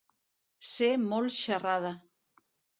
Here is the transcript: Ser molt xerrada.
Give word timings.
Ser 0.69 0.89
molt 1.05 1.37
xerrada. 1.43 1.95